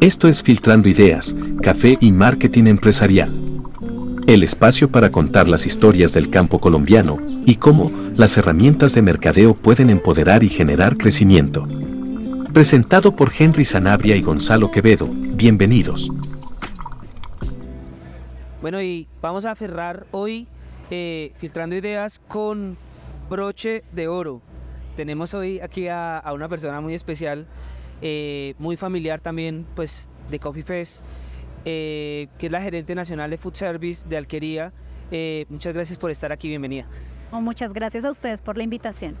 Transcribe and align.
Esto 0.00 0.28
es 0.28 0.44
Filtrando 0.44 0.88
Ideas, 0.88 1.34
Café 1.60 1.98
y 2.00 2.12
Marketing 2.12 2.66
Empresarial. 2.66 3.34
El 4.28 4.44
espacio 4.44 4.92
para 4.92 5.10
contar 5.10 5.48
las 5.48 5.66
historias 5.66 6.12
del 6.12 6.30
campo 6.30 6.60
colombiano 6.60 7.18
y 7.44 7.56
cómo 7.56 7.90
las 8.14 8.36
herramientas 8.38 8.94
de 8.94 9.02
mercadeo 9.02 9.54
pueden 9.54 9.90
empoderar 9.90 10.44
y 10.44 10.50
generar 10.50 10.96
crecimiento. 10.96 11.66
Presentado 12.52 13.16
por 13.16 13.32
Henry 13.36 13.64
Sanabria 13.64 14.14
y 14.14 14.22
Gonzalo 14.22 14.70
Quevedo. 14.70 15.08
Bienvenidos. 15.10 16.12
Bueno, 18.62 18.80
y 18.80 19.08
vamos 19.20 19.46
a 19.46 19.54
cerrar 19.56 20.06
hoy 20.12 20.46
eh, 20.92 21.32
filtrando 21.38 21.74
ideas 21.74 22.20
con 22.28 22.76
broche 23.28 23.82
de 23.90 24.06
oro. 24.06 24.42
Tenemos 24.94 25.34
hoy 25.34 25.58
aquí 25.58 25.88
a 25.88 26.22
una 26.32 26.48
persona 26.48 26.80
muy 26.80 26.94
especial 26.94 27.48
eh, 28.00 28.54
muy 28.58 28.76
familiar 28.76 29.20
también 29.20 29.66
pues 29.74 30.08
de 30.30 30.38
Coffee 30.38 30.62
Fest, 30.62 31.02
eh, 31.64 32.28
que 32.38 32.46
es 32.46 32.52
la 32.52 32.60
gerente 32.60 32.94
nacional 32.94 33.30
de 33.30 33.38
Food 33.38 33.54
Service 33.54 34.08
de 34.08 34.16
Alquería. 34.16 34.72
Eh, 35.10 35.46
muchas 35.48 35.74
gracias 35.74 35.98
por 35.98 36.10
estar 36.10 36.30
aquí, 36.30 36.48
bienvenida. 36.48 36.86
Oh, 37.32 37.40
muchas 37.40 37.72
gracias 37.72 38.04
a 38.04 38.10
ustedes 38.10 38.40
por 38.40 38.56
la 38.56 38.64
invitación. 38.64 39.16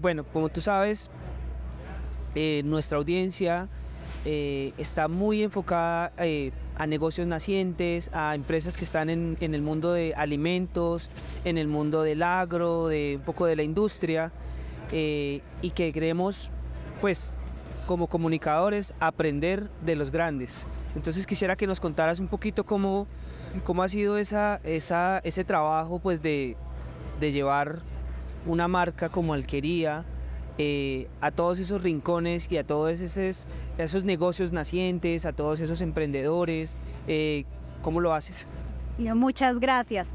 bueno, 0.00 0.24
como 0.24 0.48
tú 0.48 0.60
sabes, 0.60 1.10
nuestra 2.64 2.98
audiencia 2.98 3.68
está 4.24 5.06
muy 5.06 5.42
enfocada 5.42 6.12
a 6.78 6.86
negocios 6.86 7.26
nacientes, 7.26 8.10
a 8.12 8.34
empresas 8.34 8.76
que 8.76 8.84
están 8.84 9.08
en, 9.08 9.36
en, 9.40 9.54
el 9.54 9.62
mundo 9.62 9.92
de 9.92 10.14
alimentos, 10.14 11.10
en 11.44 11.58
el 11.58 11.68
mundo 11.68 12.02
del 12.02 12.22
agro, 12.22 12.88
de 12.88 13.16
un 13.18 13.22
poco 13.22 13.46
de 13.46 13.56
la 13.56 13.62
industria, 13.62 14.32
y 14.90 15.70
que 15.74 15.92
creemos 15.92 16.50
pues 17.00 17.32
como 17.86 18.08
comunicadores 18.08 18.94
aprender 19.00 19.70
de 19.82 19.96
los 19.96 20.10
grandes. 20.10 20.66
Entonces 20.94 21.26
quisiera 21.26 21.56
que 21.56 21.66
nos 21.66 21.80
contaras 21.80 22.20
un 22.20 22.28
poquito 22.28 22.64
cómo, 22.64 23.06
cómo 23.64 23.82
ha 23.82 23.88
sido 23.88 24.18
esa, 24.18 24.60
ese 24.64 25.44
trabajo 25.44 25.98
pues 25.98 26.20
de, 26.22 26.56
de 27.20 27.32
llevar 27.32 27.80
una 28.46 28.68
marca 28.68 29.08
como 29.08 29.34
Alquería 29.34 30.04
eh, 30.58 31.08
a 31.20 31.30
todos 31.30 31.58
esos 31.58 31.82
rincones 31.82 32.50
y 32.50 32.56
a 32.56 32.64
todos 32.64 33.00
esos, 33.00 33.46
esos 33.76 34.04
negocios 34.04 34.52
nacientes, 34.52 35.26
a 35.26 35.32
todos 35.32 35.60
esos 35.60 35.80
emprendedores. 35.82 36.76
Eh, 37.06 37.44
¿Cómo 37.82 38.00
lo 38.00 38.14
haces? 38.14 38.46
Muchas 38.98 39.58
gracias. 39.60 40.08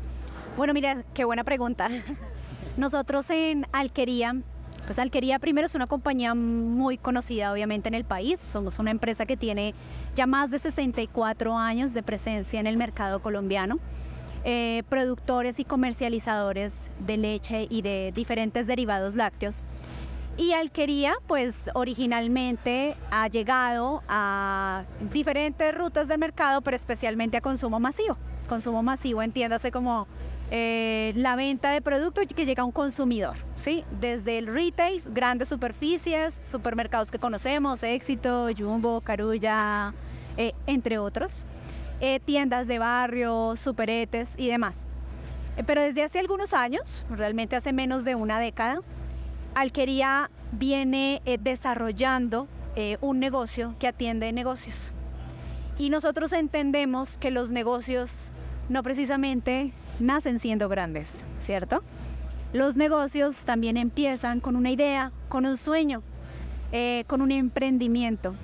Bueno, 0.57 0.73
mira, 0.73 1.03
qué 1.13 1.25
buena 1.25 1.43
pregunta. 1.43 1.89
Nosotros 2.77 3.29
en 3.29 3.67
Alquería 3.71 4.35
pues 4.85 4.99
Alquería 4.99 5.39
primero 5.39 5.65
es 5.65 5.75
una 5.75 5.87
compañía 5.87 6.33
muy 6.33 6.97
conocida 6.97 7.51
obviamente 7.51 7.87
en 7.87 7.95
el 7.95 8.03
país. 8.03 8.39
Somos 8.39 8.79
una 8.79 8.91
empresa 8.91 9.25
que 9.25 9.37
tiene 9.37 9.73
ya 10.15 10.27
más 10.27 10.51
de 10.51 10.59
64 10.59 11.57
años 11.57 11.93
de 11.93 12.03
presencia 12.03 12.59
en 12.59 12.67
el 12.67 12.77
mercado 12.77 13.21
colombiano. 13.21 13.79
Eh, 14.43 14.81
productores 14.89 15.59
y 15.59 15.65
comercializadores 15.65 16.73
de 16.99 17.17
leche 17.17 17.67
y 17.69 17.83
de 17.83 18.11
diferentes 18.15 18.65
derivados 18.65 19.15
lácteos. 19.15 19.61
Y 20.35 20.53
Alquería, 20.53 21.13
pues 21.27 21.69
originalmente 21.75 22.95
ha 23.11 23.27
llegado 23.27 24.01
a 24.07 24.83
diferentes 25.11 25.77
rutas 25.77 26.07
del 26.07 26.17
mercado, 26.17 26.61
pero 26.61 26.75
especialmente 26.75 27.37
a 27.37 27.41
consumo 27.41 27.79
masivo. 27.79 28.17
Consumo 28.49 28.81
masivo, 28.81 29.21
entiéndase 29.21 29.71
como 29.71 30.07
eh, 30.53 31.13
la 31.15 31.37
venta 31.37 31.71
de 31.71 31.81
productos 31.81 32.27
que 32.27 32.45
llega 32.45 32.63
a 32.63 32.65
un 32.65 32.73
consumidor, 32.73 33.37
¿sí? 33.55 33.85
Desde 34.01 34.37
el 34.37 34.47
retail, 34.47 35.01
grandes 35.13 35.47
superficies, 35.47 36.33
supermercados 36.33 37.09
que 37.09 37.17
conocemos, 37.17 37.81
Éxito, 37.83 38.49
Jumbo, 38.57 38.99
Carulla, 38.99 39.93
eh, 40.35 40.51
entre 40.67 40.97
otros, 40.97 41.45
eh, 42.01 42.19
tiendas 42.19 42.67
de 42.67 42.79
barrio, 42.79 43.55
superetes 43.55 44.35
y 44.37 44.49
demás. 44.49 44.87
pero 45.65 45.83
desde 45.83 46.03
hace 46.03 46.19
algunos 46.19 46.53
años, 46.53 47.05
realmente 47.09 47.55
hace 47.55 47.71
menos 47.71 48.03
de 48.03 48.15
una 48.15 48.39
década, 48.39 48.81
Alquería 49.55 50.31
viene 50.51 51.21
desarrollando 51.39 52.47
un 53.01 53.19
negocio 53.19 53.75
que 53.77 53.87
atiende 53.87 54.31
negocios. 54.31 54.95
Y 55.77 55.89
nosotros 55.89 56.31
entendemos 56.31 57.17
que 57.17 57.31
los 57.31 57.51
negocios 57.51 58.31
no 58.69 58.81
precisamente 58.81 59.73
nacen 60.01 60.39
siendo 60.39 60.69
grandes, 60.69 61.23
¿cierto? 61.39 61.79
Los 62.53 62.75
negocios 62.75 63.45
también 63.45 63.77
empiezan 63.77 64.39
con 64.39 64.55
una 64.55 64.71
idea, 64.71 65.11
con 65.29 65.45
un 65.45 65.57
sueño, 65.57 66.03
eh, 66.71 67.05
con 67.07 67.21
un 67.21 67.31
emprendimiento. 67.31 68.35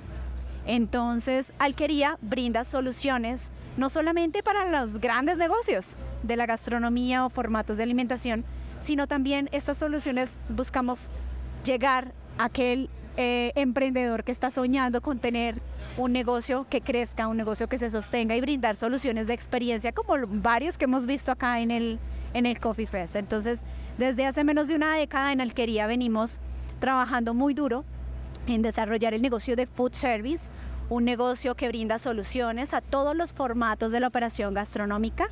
Entonces, 0.66 1.52
Alquería 1.58 2.18
brinda 2.20 2.64
soluciones 2.64 3.50
no 3.76 3.88
solamente 3.88 4.42
para 4.42 4.68
los 4.68 4.98
grandes 4.98 5.38
negocios 5.38 5.96
de 6.22 6.36
la 6.36 6.46
gastronomía 6.46 7.24
o 7.24 7.30
formatos 7.30 7.76
de 7.76 7.84
alimentación, 7.84 8.44
sino 8.80 9.06
también 9.06 9.48
estas 9.52 9.78
soluciones 9.78 10.36
buscamos 10.48 11.10
llegar 11.64 12.12
a 12.38 12.44
aquel 12.44 12.90
eh, 13.16 13.52
emprendedor 13.54 14.24
que 14.24 14.32
está 14.32 14.50
soñando 14.50 15.00
con 15.00 15.18
tener 15.18 15.60
un 15.96 16.12
negocio 16.12 16.66
que 16.68 16.80
crezca, 16.80 17.26
un 17.28 17.36
negocio 17.36 17.68
que 17.68 17.78
se 17.78 17.90
sostenga 17.90 18.36
y 18.36 18.40
brindar 18.40 18.76
soluciones 18.76 19.26
de 19.26 19.34
experiencia 19.34 19.92
como 19.92 20.14
varios 20.26 20.78
que 20.78 20.84
hemos 20.84 21.06
visto 21.06 21.32
acá 21.32 21.60
en 21.60 21.70
el, 21.70 21.98
en 22.34 22.46
el 22.46 22.60
Coffee 22.60 22.86
Fest. 22.86 23.16
Entonces, 23.16 23.62
desde 23.96 24.26
hace 24.26 24.44
menos 24.44 24.68
de 24.68 24.76
una 24.76 24.94
década 24.94 25.32
en 25.32 25.40
Alquería 25.40 25.86
venimos 25.86 26.38
trabajando 26.78 27.34
muy 27.34 27.54
duro 27.54 27.84
en 28.46 28.62
desarrollar 28.62 29.14
el 29.14 29.22
negocio 29.22 29.56
de 29.56 29.66
food 29.66 29.94
service, 29.94 30.48
un 30.88 31.04
negocio 31.04 31.54
que 31.54 31.68
brinda 31.68 31.98
soluciones 31.98 32.72
a 32.74 32.80
todos 32.80 33.16
los 33.16 33.32
formatos 33.32 33.92
de 33.92 34.00
la 34.00 34.08
operación 34.08 34.54
gastronómica 34.54 35.28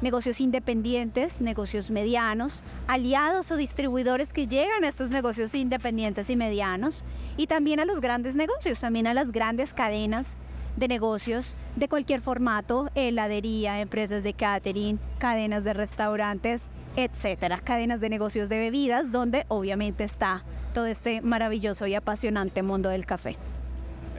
negocios 0.00 0.40
independientes, 0.40 1.40
negocios 1.40 1.90
medianos, 1.90 2.62
aliados 2.86 3.50
o 3.50 3.56
distribuidores 3.56 4.32
que 4.32 4.46
llegan 4.46 4.84
a 4.84 4.88
estos 4.88 5.10
negocios 5.10 5.54
independientes 5.54 6.30
y 6.30 6.36
medianos, 6.36 7.04
y 7.36 7.46
también 7.46 7.80
a 7.80 7.84
los 7.84 8.00
grandes 8.00 8.36
negocios, 8.36 8.80
también 8.80 9.06
a 9.06 9.14
las 9.14 9.32
grandes 9.32 9.74
cadenas 9.74 10.36
de 10.76 10.88
negocios 10.88 11.56
de 11.74 11.88
cualquier 11.88 12.20
formato, 12.20 12.90
heladería, 12.94 13.80
empresas 13.80 14.22
de 14.22 14.34
catering, 14.34 15.00
cadenas 15.18 15.64
de 15.64 15.74
restaurantes, 15.74 16.62
etcétera, 16.94 17.58
cadenas 17.58 18.00
de 18.00 18.08
negocios 18.08 18.48
de 18.48 18.58
bebidas, 18.58 19.10
donde 19.10 19.44
obviamente 19.48 20.04
está 20.04 20.44
todo 20.74 20.86
este 20.86 21.20
maravilloso 21.20 21.86
y 21.86 21.94
apasionante 21.94 22.62
mundo 22.62 22.88
del 22.88 23.06
café 23.06 23.36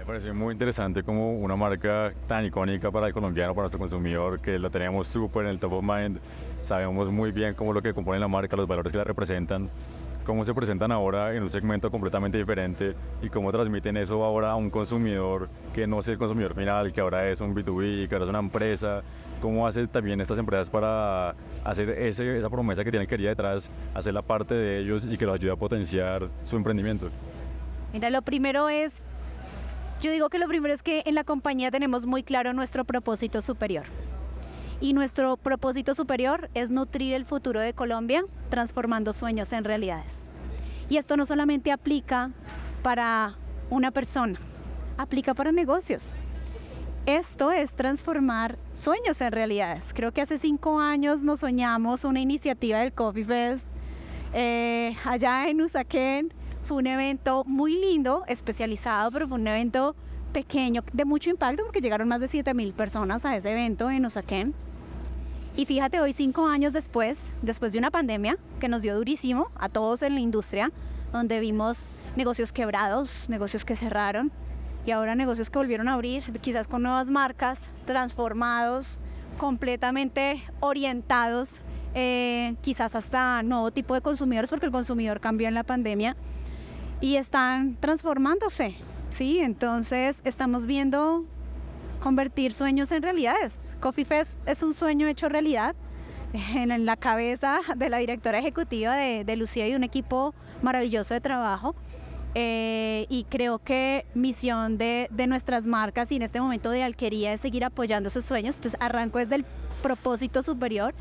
parece 0.10 0.34
muy 0.34 0.54
interesante 0.54 1.04
como 1.04 1.34
una 1.34 1.56
marca 1.56 2.12
tan 2.26 2.44
icónica 2.44 2.90
para 2.90 3.06
el 3.06 3.14
colombiano, 3.14 3.54
para 3.54 3.66
nuestro 3.66 3.78
consumidor, 3.78 4.40
que 4.40 4.58
la 4.58 4.72
teníamos 4.72 5.06
súper 5.06 5.44
en 5.44 5.52
el 5.52 5.60
top 5.60 5.74
of 5.74 5.84
mind. 5.84 6.18
Sabemos 6.64 7.12
muy 7.12 7.32
bien 7.32 7.54
cómo 7.54 7.74
lo 7.74 7.82
que 7.84 7.94
compone 7.94 8.18
la 8.18 8.28
marca, 8.28 8.56
los 8.56 8.68
valores 8.68 8.92
que 8.92 8.98
la 8.98 9.04
representan, 9.04 9.70
cómo 10.26 10.44
se 10.44 10.52
presentan 10.56 10.92
ahora 10.92 11.36
en 11.36 11.44
un 11.44 11.50
segmento 11.50 11.92
completamente 11.92 12.40
diferente 12.40 12.96
y 13.22 13.30
cómo 13.30 13.52
transmiten 13.52 13.98
eso 13.98 14.24
ahora 14.24 14.50
a 14.50 14.56
un 14.56 14.72
consumidor 14.72 15.48
que 15.76 15.86
no 15.86 16.00
es 16.00 16.08
el 16.08 16.18
consumidor 16.18 16.56
final, 16.56 16.92
que 16.92 17.02
ahora 17.02 17.30
es 17.30 17.40
un 17.40 17.54
B2B, 17.54 18.08
que 18.08 18.16
ahora 18.16 18.26
es 18.26 18.30
una 18.30 18.40
empresa. 18.40 19.04
¿Cómo 19.44 19.68
hacen 19.68 19.88
también 19.90 20.20
estas 20.22 20.40
empresas 20.40 20.72
para 20.72 21.36
hacer 21.64 21.88
ese, 21.88 22.36
esa 22.36 22.50
promesa 22.50 22.84
que 22.84 22.90
tienen 22.90 23.08
querida 23.08 23.30
detrás, 23.30 23.70
hacerla 23.94 24.24
parte 24.24 24.56
de 24.56 24.80
ellos 24.80 25.06
y 25.06 25.20
que 25.20 25.28
los 25.28 25.36
ayude 25.36 25.52
a 25.52 25.56
potenciar 25.56 26.30
su 26.46 26.56
emprendimiento? 26.56 27.12
Mira, 27.94 28.10
lo 28.10 28.24
primero 28.24 28.70
es 28.70 29.06
yo 30.02 30.12
digo 30.12 30.30
que 30.30 30.40
lo 30.40 30.48
primero 30.48 30.74
es 30.74 30.82
que 30.82 31.04
en 31.06 31.16
la 31.16 31.24
compañía 31.24 31.72
tenemos 31.72 32.06
muy 32.06 32.24
claro 32.24 32.54
nuestro 32.54 32.86
propósito 32.86 33.42
superior. 33.42 33.86
Y 34.82 34.94
nuestro 34.94 35.36
propósito 35.36 35.94
superior 35.94 36.50
es 36.54 36.72
nutrir 36.72 37.14
el 37.14 37.26
futuro 37.26 37.60
de 37.60 37.74
Colombia 37.74 38.24
transformando 38.50 39.12
sueños 39.12 39.52
en 39.52 39.66
realidades. 39.66 40.26
Y 40.88 40.98
esto 40.98 41.18
no 41.18 41.26
solamente 41.26 41.72
aplica 41.72 42.32
para 42.82 43.36
una 43.70 43.92
persona, 43.92 44.40
aplica 44.98 45.34
para 45.34 45.52
negocios. 45.52 46.16
Esto 47.06 47.52
es 47.52 47.74
transformar 47.74 48.58
sueños 48.74 49.20
en 49.20 49.32
realidades. 49.34 49.92
Creo 49.94 50.14
que 50.14 50.22
hace 50.22 50.40
cinco 50.40 50.80
años 50.80 51.24
nos 51.24 51.42
soñamos 51.42 52.06
una 52.06 52.22
iniciativa 52.22 52.80
del 52.80 52.94
Coffee 52.94 53.26
Fest 53.26 53.66
eh, 54.34 54.96
allá 55.04 55.50
en 55.50 55.62
Usaquén 55.62 56.34
fue 56.70 56.78
un 56.78 56.86
evento 56.86 57.44
muy 57.48 57.76
lindo, 57.76 58.24
especializado, 58.28 59.10
pero 59.10 59.28
fue 59.28 59.40
un 59.40 59.48
evento 59.48 59.96
pequeño, 60.32 60.84
de 60.94 61.04
mucho 61.04 61.32
impacto, 61.32 61.64
porque 61.64 61.82
llegaron 61.82 62.08
más 62.08 62.20
de 62.20 62.28
7 62.28 62.54
mil 62.54 62.74
personas 62.74 63.26
a 63.26 63.36
ese 63.36 63.52
evento 63.52 63.90
en 63.90 64.06
Usaquén. 64.06 64.54
Y 65.58 65.66
fíjate, 65.66 66.00
hoy 66.00 66.14
cinco 66.14 66.46
años 66.46 66.72
después, 66.72 67.32
después 67.42 67.74
de 67.74 67.80
una 67.80 67.90
pandemia 67.90 68.38
que 68.60 68.68
nos 68.68 68.84
dio 68.84 68.96
durísimo 68.96 69.50
a 69.56 69.68
todos 69.68 70.04
en 70.04 70.14
la 70.14 70.20
industria, 70.20 70.72
donde 71.12 71.40
vimos 71.40 71.90
negocios 72.16 72.54
quebrados, 72.54 73.30
negocios 73.30 73.66
que 73.66 73.76
cerraron 73.76 74.32
y 74.86 74.92
ahora 74.92 75.16
negocios 75.16 75.50
que 75.50 75.58
volvieron 75.58 75.88
a 75.88 75.96
abrir, 75.96 76.22
quizás 76.40 76.68
con 76.68 76.84
nuevas 76.84 77.10
marcas, 77.10 77.68
transformados, 77.86 79.00
completamente 79.40 80.44
orientados, 80.60 81.62
eh, 81.96 82.54
quizás 82.62 82.94
hasta 82.94 83.42
nuevo 83.42 83.72
tipo 83.72 83.96
de 83.96 84.02
consumidores, 84.02 84.52
porque 84.52 84.68
el 84.68 84.72
consumidor 84.72 85.20
cambió 85.20 85.48
en 85.48 85.56
la 85.56 85.64
pandemia 85.64 86.16
y 87.02 87.16
están 87.16 87.78
transformándose 87.80 88.76
¿sí? 89.10 89.40
Entonces 89.40 90.22
estamos 90.24 90.66
viendo 90.66 91.26
convertir 92.02 92.54
sueños 92.54 92.92
en 92.92 93.04
realidades. 93.04 93.54
Coffee 93.80 94.06
Fest 94.06 94.38
es 94.46 94.64
un 94.64 94.74
sueño 94.74 95.08
hecho 95.08 95.30
realidad 95.30 95.76
en 96.34 96.86
la 96.86 96.96
cabeza 96.96 97.60
de 97.76 97.90
la 97.90 97.98
directora 97.98 98.40
ejecutiva 98.40 98.96
de, 98.96 99.24
de 99.24 99.36
Lucía 99.36 99.68
y 99.68 99.76
un 99.76 99.84
equipo 99.84 100.34
maravilloso 100.62 101.14
de 101.14 101.22
trabajo. 101.22 101.76
Eh, 102.36 103.08
y 103.10 103.24
creo 103.24 103.58
que 103.58 104.06
misión 104.14 104.78
de, 104.78 105.08
de, 105.10 105.26
nuestras 105.26 105.66
marcas 105.66 106.12
y 106.12 106.16
en 106.18 106.22
este 106.22 106.40
momento 106.40 106.70
de 106.70 106.84
alquería 106.84 107.34
es 107.34 107.42
seguir 107.42 107.66
apoyando 107.66 108.10
esos 108.10 108.24
sueños. 108.24 108.58
Entonces 108.58 108.80
arranco 108.80 109.18
desde 109.18 109.36
el 109.36 109.46
propósito 109.82 110.44
superior 110.44 110.94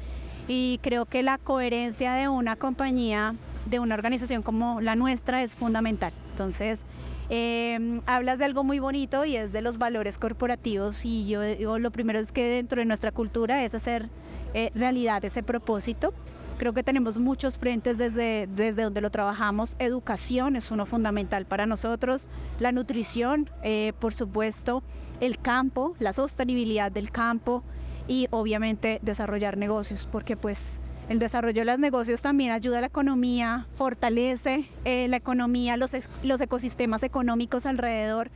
y 0.46 0.80
creo 0.82 1.04
que 1.04 1.22
la 1.22 1.36
coherencia 1.36 2.14
de 2.14 2.28
una 2.28 2.56
compañía, 2.56 3.34
de 3.68 3.78
una 3.78 3.94
organización 3.94 4.42
como 4.42 4.80
la 4.80 4.96
nuestra 4.96 5.42
es 5.42 5.54
fundamental. 5.54 6.12
Entonces, 6.30 6.84
eh, 7.30 8.00
hablas 8.06 8.38
de 8.38 8.46
algo 8.46 8.64
muy 8.64 8.78
bonito 8.78 9.24
y 9.24 9.36
es 9.36 9.52
de 9.52 9.60
los 9.60 9.78
valores 9.78 10.18
corporativos 10.18 11.04
y 11.04 11.26
yo 11.26 11.42
digo, 11.42 11.78
lo 11.78 11.90
primero 11.90 12.18
es 12.18 12.32
que 12.32 12.44
dentro 12.48 12.80
de 12.80 12.86
nuestra 12.86 13.12
cultura 13.12 13.64
es 13.64 13.74
hacer 13.74 14.08
eh, 14.54 14.70
realidad 14.74 15.24
ese 15.24 15.42
propósito. 15.42 16.14
Creo 16.56 16.72
que 16.72 16.82
tenemos 16.82 17.18
muchos 17.18 17.56
frentes 17.58 17.98
desde, 17.98 18.48
desde 18.48 18.82
donde 18.82 19.00
lo 19.00 19.10
trabajamos. 19.10 19.76
Educación 19.78 20.56
es 20.56 20.72
uno 20.72 20.86
fundamental 20.86 21.46
para 21.46 21.66
nosotros, 21.66 22.28
la 22.58 22.72
nutrición, 22.72 23.48
eh, 23.62 23.92
por 24.00 24.12
supuesto, 24.12 24.82
el 25.20 25.38
campo, 25.38 25.94
la 26.00 26.12
sostenibilidad 26.12 26.90
del 26.90 27.12
campo 27.12 27.62
y 28.08 28.26
obviamente 28.30 28.98
desarrollar 29.02 29.56
negocios, 29.56 30.08
porque 30.10 30.36
pues 30.36 30.80
el 31.08 31.18
desarrollo 31.18 31.62
de 31.62 31.64
los 31.64 31.78
negocios 31.78 32.20
también 32.22 32.52
ayuda 32.52 32.78
a 32.78 32.80
la 32.82 32.86
economía, 32.88 33.66
fortalece 33.76 34.68
eh, 34.84 35.08
la 35.08 35.16
economía, 35.16 35.76
los, 35.76 35.92
los 36.22 36.40
ecosistemas 36.40 37.02
económicos 37.02 37.64
alrededor 37.64 38.30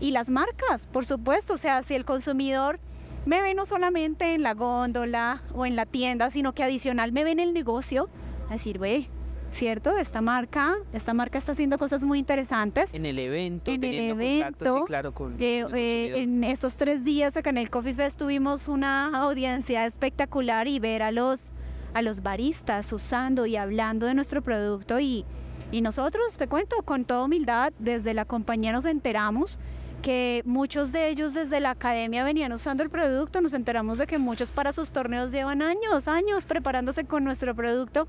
y 0.00 0.10
las 0.10 0.28
marcas, 0.28 0.86
por 0.86 1.06
supuesto. 1.06 1.54
O 1.54 1.56
sea, 1.56 1.82
si 1.82 1.94
el 1.94 2.04
consumidor 2.04 2.80
me 3.24 3.40
ve 3.42 3.54
no 3.54 3.64
solamente 3.64 4.34
en 4.34 4.42
la 4.42 4.54
góndola 4.54 5.42
o 5.54 5.66
en 5.66 5.74
la 5.74 5.86
tienda, 5.86 6.30
sino 6.30 6.52
que 6.52 6.62
adicional 6.62 7.12
me 7.12 7.24
ve 7.24 7.32
en 7.32 7.40
el 7.40 7.54
negocio, 7.54 8.08
a 8.48 8.54
decir, 8.54 8.78
ve, 8.78 9.08
¿cierto? 9.50 9.96
Esta 9.96 10.20
marca, 10.20 10.76
esta 10.92 11.14
marca 11.14 11.38
está 11.38 11.52
haciendo 11.52 11.78
cosas 11.78 12.04
muy 12.04 12.18
interesantes. 12.18 12.92
En 12.92 13.06
el 13.06 13.18
evento, 13.18 13.70
en 13.70 13.84
el 13.84 14.10
evento, 14.10 14.76
sí, 14.76 14.82
claro, 14.86 15.12
con, 15.12 15.36
eh, 15.38 15.62
con 15.62 15.74
eh, 15.76 16.22
en 16.22 16.44
estos 16.44 16.76
tres 16.76 17.04
días 17.04 17.36
acá 17.36 17.50
en 17.50 17.58
el 17.58 17.70
Coffee 17.70 17.94
Fest 17.94 18.18
tuvimos 18.18 18.68
una 18.68 19.18
audiencia 19.22 19.86
espectacular 19.86 20.68
y 20.68 20.78
ver 20.78 21.02
a 21.02 21.10
los 21.10 21.52
a 21.98 22.02
los 22.02 22.22
baristas 22.22 22.92
usando 22.92 23.46
y 23.46 23.56
hablando 23.56 24.06
de 24.06 24.14
nuestro 24.14 24.42
producto 24.42 25.00
y, 25.00 25.24
y 25.70 25.80
nosotros, 25.80 26.36
te 26.36 26.48
cuento, 26.48 26.82
con 26.82 27.04
toda 27.04 27.24
humildad, 27.24 27.72
desde 27.78 28.14
la 28.14 28.24
compañía 28.24 28.72
nos 28.72 28.84
enteramos 28.84 29.58
que 30.02 30.42
muchos 30.46 30.92
de 30.92 31.08
ellos 31.08 31.34
desde 31.34 31.58
la 31.58 31.70
academia 31.70 32.22
venían 32.22 32.52
usando 32.52 32.82
el 32.82 32.90
producto, 32.90 33.40
nos 33.40 33.52
enteramos 33.52 33.98
de 33.98 34.06
que 34.06 34.18
muchos 34.18 34.52
para 34.52 34.72
sus 34.72 34.90
torneos 34.92 35.32
llevan 35.32 35.60
años, 35.60 36.06
años 36.06 36.44
preparándose 36.44 37.04
con 37.04 37.24
nuestro 37.24 37.54
producto. 37.54 38.06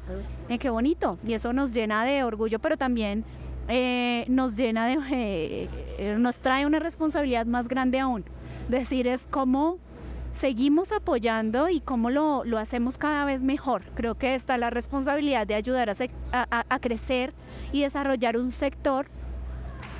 Eh, 0.50 0.59
qué 0.59 0.69
bonito, 0.69 1.18
y 1.25 1.33
eso 1.33 1.51
nos 1.51 1.74
llena 1.74 2.06
de 2.06 2.24
orgullo, 2.24 2.59
pero 2.59 2.77
también 2.77 3.25
eh, 3.68 4.25
nos 4.27 4.56
llena 4.56 4.85
de, 4.85 4.97
eh, 5.12 6.15
nos 6.18 6.39
trae 6.42 6.65
una 6.65 6.80
responsabilidad 6.80 7.45
más 7.47 7.68
grande 7.68 8.00
aún. 8.00 8.24
Decir 8.68 9.07
es 9.07 9.25
cómo 9.31 9.80
seguimos 10.34 10.92
apoyando 10.92 11.70
y 11.70 11.80
cómo 11.80 12.10
lo, 12.10 12.44
lo, 12.46 12.58
hacemos 12.58 12.98
cada 12.98 13.26
vez 13.26 13.42
mejor. 13.42 13.84
Creo 13.96 14.16
que 14.16 14.36
está 14.36 14.58
la 14.58 14.70
responsabilidad 14.70 15.48
de 15.48 15.56
ayudar 15.56 15.90
a, 15.90 15.96
a, 16.31 16.66
a, 16.70 16.80
crecer 16.80 17.34
y 17.72 17.81
desarrollar 17.81 18.38
un 18.38 18.52
sector 18.52 19.08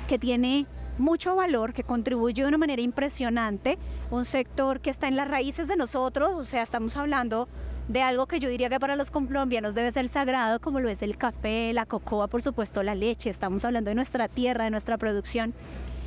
que 0.08 0.18
tiene 0.18 0.66
mucho 0.98 1.34
valor, 1.34 1.72
que 1.72 1.82
contribuye 1.82 2.42
de 2.42 2.48
una 2.48 2.58
manera 2.58 2.82
impresionante, 2.82 3.78
un 4.10 4.24
sector 4.24 4.80
que 4.80 4.90
está 4.90 5.08
en 5.08 5.16
las 5.16 5.28
raíces 5.28 5.66
de 5.68 5.76
nosotros, 5.76 6.38
o 6.38 6.44
sea, 6.44 6.62
estamos 6.62 6.96
hablando 6.96 7.48
de 7.88 8.02
algo 8.02 8.26
que 8.26 8.38
yo 8.38 8.48
diría 8.48 8.68
que 8.68 8.78
para 8.78 8.96
los 8.96 9.10
colombianos 9.10 9.74
debe 9.74 9.90
ser 9.90 10.08
sagrado, 10.08 10.60
como 10.60 10.78
lo 10.78 10.88
es 10.88 11.02
el 11.02 11.16
café, 11.16 11.72
la 11.72 11.86
cocoa, 11.86 12.28
por 12.28 12.42
supuesto, 12.42 12.82
la 12.82 12.94
leche, 12.94 13.30
estamos 13.30 13.64
hablando 13.64 13.88
de 13.88 13.94
nuestra 13.94 14.28
tierra, 14.28 14.64
de 14.64 14.70
nuestra 14.70 14.96
producción, 14.98 15.54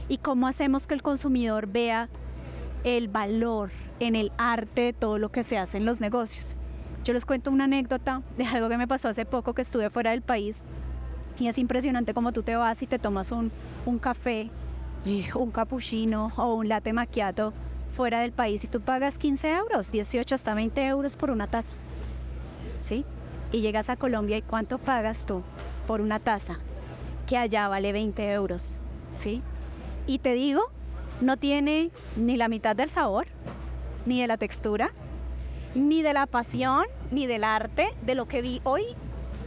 y 0.08 0.18
cómo 0.18 0.48
hacemos 0.48 0.88
que 0.88 0.94
el 0.94 1.02
consumidor 1.02 1.68
vea 1.68 2.08
el 2.84 3.08
valor 3.08 3.72
en 4.00 4.16
el 4.16 4.32
arte 4.38 4.82
de 4.82 4.94
todo 4.94 5.18
lo 5.18 5.32
que 5.32 5.44
se 5.44 5.58
hace 5.58 5.78
en 5.78 5.86
los 5.86 6.02
negocios. 6.02 6.56
Yo 7.04 7.14
les 7.14 7.26
cuento 7.26 7.52
una 7.52 7.66
anécdota 7.66 8.22
de 8.38 8.46
algo 8.46 8.70
que 8.70 8.78
me 8.78 8.88
pasó 8.88 9.10
hace 9.10 9.26
poco 9.26 9.54
que 9.54 9.62
estuve 9.64 9.90
fuera 9.90 10.12
del 10.12 10.22
país 10.22 10.64
y 11.40 11.48
es 11.48 11.58
impresionante 11.58 12.14
como 12.14 12.32
tú 12.32 12.44
te 12.44 12.56
vas 12.56 12.82
y 12.82 12.88
te 12.88 13.00
tomas 13.00 13.32
un, 13.32 13.52
un 13.86 14.00
café, 14.00 14.50
un 15.36 15.52
cappuccino 15.52 16.32
o 16.38 16.54
un 16.54 16.70
latte 16.70 16.94
macchiato 16.94 17.54
fuera 17.96 18.22
del 18.22 18.32
país 18.32 18.64
y 18.64 18.68
tú 18.68 18.82
pagas 18.82 19.18
15 19.18 19.54
euros, 19.54 19.92
18 19.92 20.36
hasta 20.36 20.54
20 20.54 20.86
euros 20.86 21.16
por 21.16 21.30
una 21.30 21.48
taza. 21.48 21.74
¿Sí? 22.82 23.06
Y 23.52 23.62
llegas 23.62 23.90
a 23.90 23.96
Colombia 23.96 24.38
y 24.38 24.42
¿cuánto 24.42 24.78
pagas 24.78 25.26
tú 25.26 25.44
por 25.88 26.02
una 26.02 26.20
taza? 26.20 26.60
Que 27.28 27.38
allá 27.38 27.68
vale 27.68 27.92
20 27.94 28.32
euros. 28.32 28.80
¿Sí? 29.16 29.42
Y 30.08 30.20
te 30.20 30.34
digo, 30.34 30.64
no 31.22 31.38
tiene 31.38 31.92
ni 32.18 32.36
la 32.36 32.48
mitad 32.48 32.76
del 32.76 32.90
sabor, 32.90 33.28
ni 34.06 34.22
de 34.22 34.28
la 34.28 34.38
textura, 34.38 34.92
ni 35.76 36.02
de 36.02 36.14
la 36.14 36.26
pasión, 36.26 36.86
ni 37.12 37.28
del 37.28 37.44
arte 37.44 37.94
de 38.06 38.16
lo 38.16 38.28
que 38.28 38.42
vi 38.42 38.62
hoy 38.64 38.84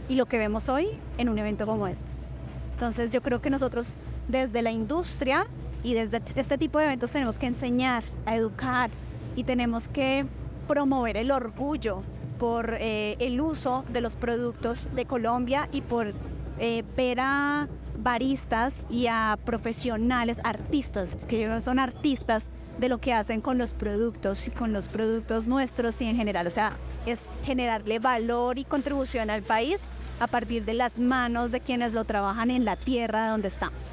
y 0.09 0.15
lo 0.15 0.25
que 0.25 0.37
vemos 0.37 0.69
hoy 0.69 0.87
en 1.17 1.29
un 1.29 1.39
evento 1.39 1.65
como 1.65 1.87
este. 1.87 2.27
Entonces 2.73 3.11
yo 3.11 3.21
creo 3.21 3.41
que 3.41 3.49
nosotros 3.49 3.95
desde 4.27 4.61
la 4.61 4.71
industria 4.71 5.47
y 5.83 5.93
desde 5.93 6.21
este 6.35 6.57
tipo 6.57 6.79
de 6.79 6.85
eventos 6.85 7.11
tenemos 7.11 7.39
que 7.39 7.47
enseñar, 7.47 8.03
a 8.25 8.35
educar 8.35 8.89
y 9.35 9.43
tenemos 9.43 9.87
que 9.87 10.25
promover 10.67 11.17
el 11.17 11.31
orgullo 11.31 12.03
por 12.39 12.75
eh, 12.79 13.15
el 13.19 13.41
uso 13.41 13.83
de 13.89 14.01
los 14.01 14.15
productos 14.15 14.89
de 14.93 15.05
Colombia 15.05 15.69
y 15.71 15.81
por 15.81 16.13
eh, 16.59 16.83
ver 16.95 17.19
a 17.19 17.67
baristas 17.97 18.85
y 18.89 19.07
a 19.07 19.37
profesionales, 19.43 20.39
artistas, 20.43 21.15
que 21.27 21.59
son 21.61 21.79
artistas 21.79 22.43
de 22.77 22.89
lo 22.89 22.99
que 22.99 23.13
hacen 23.13 23.41
con 23.41 23.57
los 23.57 23.73
productos 23.73 24.47
y 24.47 24.51
con 24.51 24.73
los 24.73 24.87
productos 24.87 25.47
nuestros 25.47 25.99
y 26.01 26.05
en 26.05 26.15
general. 26.15 26.47
O 26.47 26.51
sea, 26.51 26.77
es 27.05 27.19
generarle 27.43 27.99
valor 27.99 28.57
y 28.57 28.63
contribución 28.63 29.29
al 29.29 29.41
país 29.41 29.81
a 30.19 30.27
partir 30.27 30.65
de 30.65 30.73
las 30.73 30.97
manos 30.97 31.51
de 31.51 31.59
quienes 31.59 31.93
lo 31.93 32.03
trabajan 32.03 32.51
en 32.51 32.65
la 32.65 32.75
tierra 32.75 33.29
donde 33.29 33.47
estamos. 33.47 33.91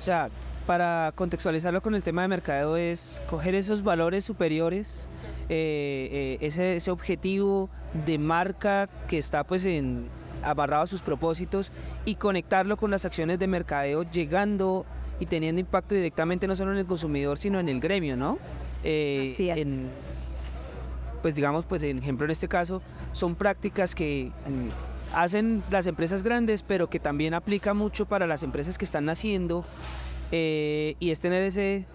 O 0.00 0.02
sea, 0.02 0.30
para 0.66 1.12
contextualizarlo 1.14 1.80
con 1.80 1.94
el 1.94 2.02
tema 2.02 2.22
de 2.22 2.28
mercadeo 2.28 2.76
es 2.76 3.22
coger 3.28 3.54
esos 3.54 3.82
valores 3.82 4.24
superiores, 4.24 5.08
eh, 5.48 6.08
eh, 6.12 6.46
ese, 6.46 6.76
ese 6.76 6.90
objetivo 6.90 7.70
de 8.06 8.18
marca 8.18 8.88
que 9.08 9.18
está 9.18 9.44
pues 9.44 9.64
en, 9.64 10.08
amarrado 10.42 10.82
a 10.82 10.86
sus 10.86 11.00
propósitos 11.00 11.72
y 12.04 12.16
conectarlo 12.16 12.76
con 12.76 12.90
las 12.90 13.04
acciones 13.04 13.38
de 13.38 13.46
mercadeo 13.46 14.02
llegando 14.02 14.84
y 15.20 15.26
teniendo 15.26 15.60
impacto 15.60 15.94
directamente 15.94 16.46
no 16.46 16.56
solo 16.56 16.72
en 16.72 16.78
el 16.78 16.86
consumidor 16.86 17.38
sino 17.38 17.60
en 17.60 17.68
el 17.68 17.80
gremio, 17.80 18.16
¿no? 18.16 18.38
Eh, 18.84 19.32
Así 19.34 19.50
es. 19.50 19.58
En, 19.58 19.88
pues 21.22 21.34
digamos, 21.34 21.64
pues 21.66 21.82
en 21.82 21.98
ejemplo 21.98 22.24
en 22.24 22.30
este 22.30 22.48
caso 22.48 22.80
son 23.12 23.34
prácticas 23.34 23.94
que 23.94 24.30
mm, 24.46 25.16
hacen 25.16 25.62
las 25.70 25.86
empresas 25.86 26.22
grandes 26.22 26.62
pero 26.62 26.88
que 26.88 27.00
también 27.00 27.34
aplica 27.34 27.74
mucho 27.74 28.06
para 28.06 28.26
las 28.26 28.42
empresas 28.42 28.78
que 28.78 28.84
están 28.84 29.04
naciendo 29.04 29.64
eh, 30.30 30.96
y 31.00 31.10
es 31.10 31.20
tener 31.20 31.42
ese 31.42 31.86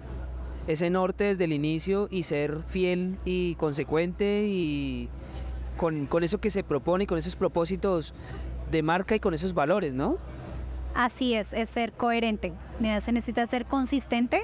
ese 0.67 0.89
norte 0.89 1.25
desde 1.25 1.43
el 1.43 1.53
inicio 1.53 2.07
y 2.09 2.23
ser 2.23 2.59
fiel 2.67 3.17
y 3.25 3.55
consecuente 3.55 4.45
y 4.47 5.09
con, 5.77 6.05
con 6.05 6.23
eso 6.23 6.39
que 6.39 6.49
se 6.49 6.63
propone 6.63 7.03
y 7.03 7.07
con 7.07 7.17
esos 7.17 7.35
propósitos 7.35 8.13
de 8.71 8.81
marca 8.81 9.15
y 9.15 9.19
con 9.19 9.33
esos 9.33 9.53
valores, 9.53 9.93
¿no? 9.93 10.17
Así 10.95 11.33
es, 11.33 11.53
es 11.53 11.69
ser 11.69 11.91
coherente. 11.93 12.53
Se 13.01 13.11
necesita 13.11 13.45
ser 13.47 13.65
consistente 13.65 14.43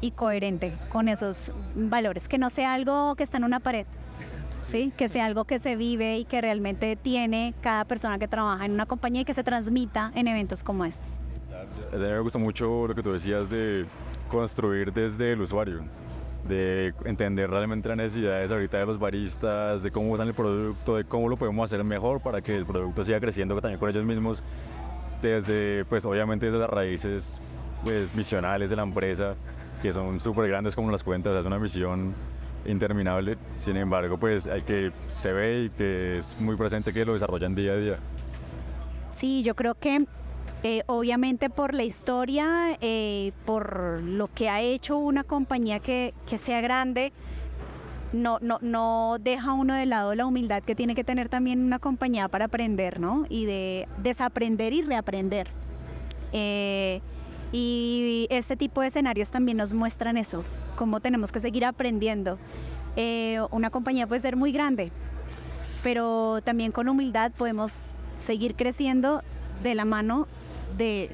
y 0.00 0.12
coherente 0.12 0.72
con 0.88 1.08
esos 1.08 1.52
valores, 1.74 2.28
que 2.28 2.38
no 2.38 2.50
sea 2.50 2.74
algo 2.74 3.14
que 3.16 3.22
está 3.22 3.38
en 3.38 3.44
una 3.44 3.60
pared, 3.60 3.86
¿sí? 4.60 4.92
que 4.96 5.08
sea 5.08 5.24
algo 5.24 5.44
que 5.44 5.58
se 5.58 5.76
vive 5.76 6.18
y 6.18 6.24
que 6.24 6.40
realmente 6.40 6.96
tiene 6.96 7.54
cada 7.60 7.84
persona 7.84 8.18
que 8.18 8.28
trabaja 8.28 8.66
en 8.66 8.72
una 8.72 8.86
compañía 8.86 9.22
y 9.22 9.24
que 9.24 9.34
se 9.34 9.42
transmita 9.42 10.12
en 10.14 10.28
eventos 10.28 10.62
como 10.62 10.84
estos. 10.84 11.20
A 11.92 11.96
mí 11.96 12.02
me 12.02 12.20
gusta 12.20 12.38
mucho 12.38 12.86
lo 12.86 12.94
que 12.94 13.02
tú 13.02 13.12
decías 13.12 13.48
de 13.48 13.86
construir 14.28 14.92
desde 14.92 15.32
el 15.32 15.40
usuario, 15.40 15.84
de 16.46 16.92
entender 17.04 17.48
realmente 17.48 17.88
las 17.88 17.96
necesidades 17.96 18.50
ahorita 18.52 18.78
de 18.78 18.86
los 18.86 18.98
baristas, 18.98 19.82
de 19.82 19.90
cómo 19.90 20.12
usan 20.12 20.28
el 20.28 20.34
producto, 20.34 20.96
de 20.96 21.04
cómo 21.04 21.28
lo 21.28 21.36
podemos 21.36 21.64
hacer 21.70 21.82
mejor 21.82 22.20
para 22.20 22.42
que 22.42 22.54
el 22.54 22.66
producto 22.66 23.02
siga 23.04 23.20
creciendo 23.20 23.58
también 23.60 23.80
con 23.80 23.88
ellos 23.88 24.04
mismos, 24.04 24.42
desde, 25.22 25.84
pues 25.86 26.04
obviamente 26.04 26.46
desde 26.46 26.58
las 26.58 26.70
raíces 26.70 27.40
pues, 27.82 28.14
misionales 28.14 28.70
de 28.70 28.76
la 28.76 28.82
empresa, 28.82 29.34
que 29.82 29.92
son 29.92 30.20
súper 30.20 30.48
grandes 30.48 30.74
como 30.74 30.90
las 30.90 31.02
cuentas, 31.02 31.38
es 31.38 31.46
una 31.46 31.58
misión 31.58 32.14
interminable, 32.66 33.36
sin 33.56 33.76
embargo, 33.76 34.16
pues 34.18 34.46
hay 34.46 34.62
que 34.62 34.92
se 35.12 35.32
ve 35.32 35.64
y 35.64 35.70
que 35.70 36.16
es 36.16 36.40
muy 36.40 36.56
presente 36.56 36.92
que 36.92 37.04
lo 37.04 37.12
desarrollan 37.12 37.54
día 37.54 37.72
a 37.72 37.76
día. 37.76 37.98
Sí, 39.10 39.42
yo 39.42 39.54
creo 39.54 39.74
que 39.74 40.06
Eh, 40.66 40.82
obviamente 40.86 41.50
por 41.50 41.74
la 41.74 41.84
historia, 41.84 42.78
eh, 42.80 43.32
por 43.44 44.00
lo 44.02 44.28
que 44.28 44.48
ha 44.48 44.62
hecho 44.62 44.96
una 44.96 45.22
compañía 45.22 45.78
que, 45.78 46.14
que 46.26 46.38
sea 46.38 46.62
grande, 46.62 47.12
no, 48.14 48.38
no, 48.40 48.58
no 48.62 49.16
deja 49.20 49.52
uno 49.52 49.74
de 49.74 49.86
lado 49.86 50.14
la 50.14 50.26
humildad 50.26 50.62
que 50.62 50.74
tiene 50.74 50.94
que 50.94 51.04
tener 51.04 51.28
también 51.28 51.62
una 51.62 51.78
compañía 51.78 52.28
para 52.28 52.46
aprender, 52.46 53.00
¿no? 53.00 53.26
Y 53.28 53.44
de 53.44 53.88
desaprender 53.98 54.72
y 54.72 54.82
reaprender. 54.82 55.48
Eh, 56.32 57.00
y 57.52 58.26
este 58.30 58.56
tipo 58.56 58.80
de 58.80 58.88
escenarios 58.88 59.30
también 59.30 59.58
nos 59.58 59.74
muestran 59.74 60.16
eso, 60.16 60.44
cómo 60.76 61.00
tenemos 61.00 61.30
que 61.30 61.40
seguir 61.40 61.64
aprendiendo. 61.64 62.38
Eh, 62.96 63.40
una 63.50 63.70
compañía 63.70 64.06
puede 64.06 64.20
ser 64.20 64.36
muy 64.36 64.52
grande, 64.52 64.90
pero 65.82 66.40
también 66.42 66.72
con 66.72 66.88
humildad 66.88 67.32
podemos 67.32 67.94
seguir 68.18 68.54
creciendo 68.54 69.22
de 69.62 69.74
la 69.74 69.84
mano 69.84 70.26
de, 70.76 71.10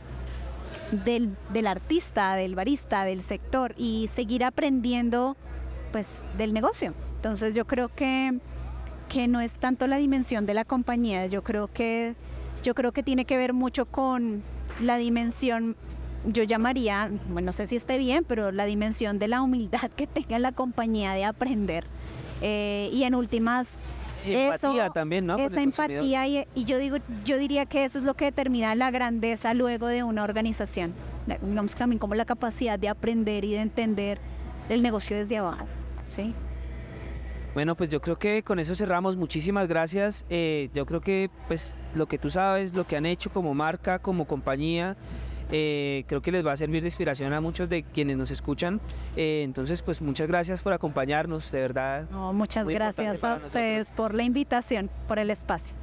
del, 1.04 1.36
del 1.52 1.66
artista, 1.66 2.34
del 2.36 2.54
barista, 2.54 3.04
del 3.04 3.22
sector 3.22 3.74
y 3.76 4.08
seguir 4.12 4.44
aprendiendo 4.44 5.36
pues 5.92 6.24
del 6.36 6.52
negocio. 6.52 6.94
Entonces 7.16 7.54
yo 7.54 7.66
creo 7.66 7.88
que, 7.88 8.38
que 9.08 9.28
no 9.28 9.40
es 9.40 9.52
tanto 9.52 9.86
la 9.86 9.96
dimensión 9.96 10.46
de 10.46 10.54
la 10.54 10.64
compañía, 10.64 11.26
yo 11.26 11.42
creo 11.42 11.68
que, 11.68 12.14
yo 12.62 12.74
creo 12.74 12.92
que 12.92 13.02
tiene 13.02 13.24
que 13.24 13.36
ver 13.36 13.52
mucho 13.52 13.86
con 13.86 14.42
la 14.80 14.96
dimensión, 14.96 15.76
yo 16.24 16.42
llamaría, 16.42 17.10
bueno, 17.28 17.46
no 17.46 17.52
sé 17.52 17.66
si 17.66 17.76
esté 17.76 17.98
bien, 17.98 18.24
pero 18.24 18.52
la 18.52 18.64
dimensión 18.64 19.18
de 19.18 19.28
la 19.28 19.42
humildad 19.42 19.90
que 19.96 20.06
tenga 20.06 20.38
la 20.38 20.52
compañía 20.52 21.12
de 21.12 21.24
aprender. 21.24 21.84
Eh, 22.42 22.88
y 22.92 23.02
en 23.04 23.14
últimas, 23.14 23.76
Empatía 24.24 24.84
eso, 24.84 24.92
también, 24.92 25.26
¿no? 25.26 25.38
Esa 25.38 25.62
empatía 25.62 26.26
y, 26.26 26.46
y 26.54 26.64
yo 26.64 26.78
digo, 26.78 26.98
yo 27.24 27.38
diría 27.38 27.64
que 27.66 27.84
eso 27.84 27.96
es 27.96 28.04
lo 28.04 28.14
que 28.14 28.26
determina 28.26 28.74
la 28.74 28.90
grandeza 28.90 29.54
luego 29.54 29.86
de 29.86 30.02
una 30.02 30.24
organización. 30.24 30.92
Digamos 31.42 31.74
también 31.74 31.98
como 31.98 32.14
la 32.14 32.24
capacidad 32.24 32.78
de 32.78 32.88
aprender 32.88 33.44
y 33.44 33.52
de 33.52 33.60
entender 33.60 34.18
el 34.68 34.82
negocio 34.82 35.16
desde 35.16 35.38
abajo. 35.38 35.66
¿Sí? 36.10 36.34
Bueno, 37.54 37.74
pues 37.76 37.90
yo 37.90 38.00
creo 38.00 38.18
que 38.18 38.42
con 38.42 38.58
eso 38.58 38.74
cerramos. 38.74 39.16
Muchísimas 39.16 39.66
gracias. 39.66 40.24
Eh, 40.30 40.70
yo 40.72 40.86
creo 40.86 41.00
que 41.00 41.30
pues 41.48 41.76
lo 41.94 42.06
que 42.06 42.18
tú 42.18 42.30
sabes, 42.30 42.74
lo 42.74 42.86
que 42.86 42.96
han 42.96 43.06
hecho 43.06 43.30
como 43.30 43.54
marca, 43.54 43.98
como 43.98 44.26
compañía, 44.26 44.96
eh, 45.50 46.04
creo 46.06 46.22
que 46.22 46.30
les 46.30 46.46
va 46.46 46.52
a 46.52 46.56
servir 46.56 46.82
de 46.82 46.88
inspiración 46.88 47.32
a 47.32 47.40
muchos 47.40 47.68
de 47.68 47.82
quienes 47.82 48.16
nos 48.16 48.30
escuchan. 48.30 48.80
Eh, 49.16 49.42
entonces, 49.44 49.82
pues 49.82 50.00
muchas 50.00 50.28
gracias 50.28 50.60
por 50.60 50.72
acompañarnos, 50.72 51.50
de 51.50 51.60
verdad. 51.60 52.08
No, 52.10 52.32
muchas 52.32 52.66
gracias 52.66 53.24
a 53.24 53.34
ustedes 53.36 53.90
por 53.90 54.14
la 54.14 54.22
invitación, 54.22 54.90
por 55.08 55.18
el 55.18 55.30
espacio. 55.30 55.74